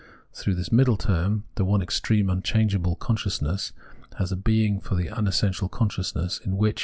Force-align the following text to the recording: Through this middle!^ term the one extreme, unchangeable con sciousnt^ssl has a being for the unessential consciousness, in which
Through 0.33 0.55
this 0.55 0.71
middle!^ 0.71 0.97
term 0.97 1.43
the 1.53 1.63
one 1.63 1.79
extreme, 1.83 2.27
unchangeable 2.27 2.95
con 2.95 3.17
sciousnt^ssl 3.17 3.71
has 4.17 4.31
a 4.31 4.35
being 4.35 4.79
for 4.81 4.95
the 4.95 5.09
unessential 5.11 5.69
consciousness, 5.69 6.41
in 6.43 6.57
which 6.57 6.79